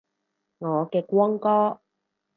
[0.57, 1.79] 我嘅光哥